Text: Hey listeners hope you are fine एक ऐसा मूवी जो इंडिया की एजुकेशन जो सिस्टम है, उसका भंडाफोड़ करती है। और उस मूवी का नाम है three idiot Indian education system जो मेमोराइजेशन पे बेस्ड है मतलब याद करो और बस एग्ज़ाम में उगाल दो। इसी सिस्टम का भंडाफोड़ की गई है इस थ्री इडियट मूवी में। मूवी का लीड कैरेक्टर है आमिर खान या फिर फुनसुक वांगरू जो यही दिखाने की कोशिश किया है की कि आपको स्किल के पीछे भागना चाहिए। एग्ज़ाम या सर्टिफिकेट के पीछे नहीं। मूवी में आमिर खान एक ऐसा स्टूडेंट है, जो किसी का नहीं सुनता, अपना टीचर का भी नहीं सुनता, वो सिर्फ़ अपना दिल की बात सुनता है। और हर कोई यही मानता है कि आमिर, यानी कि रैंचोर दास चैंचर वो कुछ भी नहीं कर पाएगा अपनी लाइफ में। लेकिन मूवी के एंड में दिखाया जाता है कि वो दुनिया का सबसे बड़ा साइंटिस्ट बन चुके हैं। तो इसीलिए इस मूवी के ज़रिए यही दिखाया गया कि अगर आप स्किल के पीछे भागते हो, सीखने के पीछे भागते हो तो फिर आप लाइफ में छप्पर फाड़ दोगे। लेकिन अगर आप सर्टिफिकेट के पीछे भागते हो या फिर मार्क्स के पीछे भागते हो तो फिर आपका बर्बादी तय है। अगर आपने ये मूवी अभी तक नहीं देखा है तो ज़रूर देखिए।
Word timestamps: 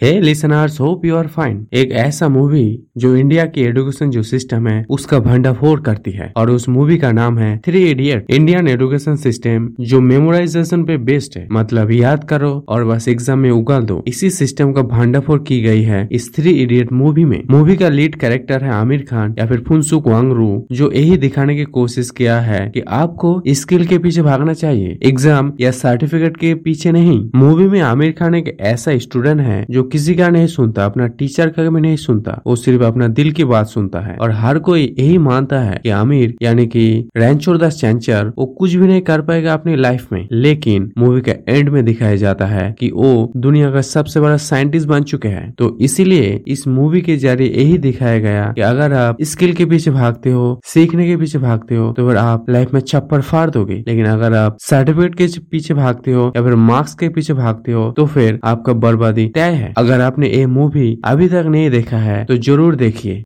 Hey 0.00 0.10
listeners 0.20 0.78
hope 0.80 1.04
you 1.04 1.14
are 1.16 1.26
fine 1.26 1.66
एक 1.74 1.92
ऐसा 1.98 2.28
मूवी 2.28 2.64
जो 2.98 3.14
इंडिया 3.16 3.44
की 3.46 3.60
एजुकेशन 3.60 4.10
जो 4.10 4.22
सिस्टम 4.22 4.66
है, 4.68 4.84
उसका 4.90 5.18
भंडाफोड़ 5.18 5.78
करती 5.80 6.10
है। 6.10 6.32
और 6.36 6.50
उस 6.50 6.68
मूवी 6.68 6.98
का 6.98 7.12
नाम 7.12 7.38
है 7.38 7.56
three 7.66 7.82
idiot 7.82 8.26
Indian 8.30 8.68
education 8.68 9.16
system 9.16 9.68
जो 9.82 10.00
मेमोराइजेशन 10.00 10.82
पे 10.84 10.96
बेस्ड 11.00 11.38
है 11.38 11.46
मतलब 11.52 11.92
याद 11.92 12.24
करो 12.24 12.50
और 12.68 12.84
बस 12.84 13.08
एग्ज़ाम 13.08 13.38
में 13.38 13.50
उगाल 13.50 13.84
दो। 13.84 14.02
इसी 14.08 14.30
सिस्टम 14.30 14.72
का 14.72 14.82
भंडाफोड़ 14.90 15.38
की 15.42 15.60
गई 15.62 15.82
है 15.82 16.06
इस 16.12 16.34
थ्री 16.36 16.50
इडियट 16.52 16.92
मूवी 16.92 17.24
में। 17.24 17.40
मूवी 17.50 17.76
का 17.76 17.88
लीड 17.88 18.16
कैरेक्टर 18.16 18.64
है 18.64 18.72
आमिर 18.72 19.06
खान 19.10 19.34
या 19.38 19.46
फिर 19.46 19.64
फुनसुक 19.68 20.08
वांगरू 20.08 20.50
जो 20.72 20.90
यही 20.92 21.16
दिखाने 21.16 21.56
की 21.56 21.64
कोशिश 21.78 22.10
किया 22.10 22.38
है 22.40 22.60
की 22.66 22.70
कि 22.70 22.84
आपको 22.90 23.40
स्किल 23.54 23.86
के 23.86 23.98
पीछे 23.98 24.22
भागना 24.22 24.54
चाहिए। 24.54 24.98
एग्ज़ाम 25.04 25.52
या 25.60 25.70
सर्टिफिकेट 25.72 26.36
के 26.36 26.54
पीछे 26.60 26.92
नहीं। 26.92 27.18
मूवी 27.36 27.68
में 27.68 27.80
आमिर 27.82 28.14
खान 28.18 28.34
एक 28.34 28.56
ऐसा 28.60 28.98
स्टूडेंट 28.98 29.40
है, 29.40 29.64
जो 29.70 29.84
किसी 29.92 30.14
का 30.14 30.28
नहीं 30.28 30.46
सुनता, 30.46 30.84
अपना 30.84 31.06
टीचर 31.06 31.48
का 31.48 31.68
भी 31.70 31.80
नहीं 31.80 31.96
सुनता, 31.96 32.40
वो 32.46 32.56
सिर्फ़ 32.56 32.82
अपना 32.82 33.08
दिल 33.08 33.30
की 33.32 33.44
बात 33.44 33.66
सुनता 33.66 34.00
है। 34.00 34.16
और 34.16 34.30
हर 34.30 34.58
कोई 34.58 34.94
यही 34.98 35.18
मानता 35.18 35.60
है 35.60 35.80
कि 35.82 35.90
आमिर, 35.90 36.34
यानी 36.42 36.66
कि 36.66 37.08
रैंचोर 37.16 37.58
दास 37.58 37.80
चैंचर 37.80 38.32
वो 38.38 38.46
कुछ 38.58 38.74
भी 38.74 38.86
नहीं 38.86 39.00
कर 39.00 39.20
पाएगा 39.20 39.52
अपनी 39.54 39.76
लाइफ 39.76 40.06
में। 40.12 40.26
लेकिन 40.32 40.90
मूवी 40.98 41.20
के 41.20 41.34
एंड 41.48 41.68
में 41.68 41.84
दिखाया 41.84 42.16
जाता 42.16 42.46
है 42.46 42.74
कि 42.78 42.90
वो 42.94 43.32
दुनिया 43.36 43.70
का 43.70 43.80
सबसे 43.80 44.20
बड़ा 44.20 44.36
साइंटिस्ट 44.36 44.88
बन 44.88 45.02
चुके 45.02 45.28
हैं। 45.28 45.52
तो 45.58 45.76
इसीलिए 45.80 46.42
इस 46.46 46.66
मूवी 46.68 47.00
के 47.00 47.16
ज़रिए 47.16 47.48
यही 47.56 47.78
दिखाया 47.78 48.18
गया 48.18 48.44
कि 48.46 48.60
अगर 48.60 48.92
आप 48.92 49.16
स्किल 49.22 49.52
के 49.52 49.64
पीछे 49.66 49.90
भागते 49.90 50.30
हो, 50.30 50.60
सीखने 50.64 51.06
के 51.06 51.16
पीछे 51.16 51.38
भागते 51.38 51.74
हो 51.74 51.92
तो 51.92 52.08
फिर 52.08 52.16
आप 52.16 52.50
लाइफ 52.50 52.72
में 52.74 52.80
छप्पर 52.80 53.20
फाड़ 53.20 53.48
दोगे। 53.50 53.84
लेकिन 53.88 54.04
अगर 54.06 54.34
आप 54.34 54.56
सर्टिफिकेट 54.60 55.14
के 55.14 55.26
पीछे 55.50 55.74
भागते 55.74 56.12
हो 56.12 56.32
या 56.36 56.42
फिर 56.42 56.54
मार्क्स 56.54 56.94
के 56.94 57.08
पीछे 57.08 57.34
भागते 57.34 57.72
हो 57.72 57.90
तो 57.96 58.06
फिर 58.06 58.38
आपका 58.44 58.72
बर्बादी 58.72 59.26
तय 59.28 59.50
है। 59.52 59.72
अगर 59.76 60.00
आपने 60.00 60.28
ये 60.28 60.46
मूवी 60.48 60.98
अभी 61.04 61.28
तक 61.28 61.44
नहीं 61.46 61.70
देखा 61.70 61.96
है 61.98 62.24
तो 62.24 62.36
ज़रूर 62.38 62.76
देखिए। 62.76 63.14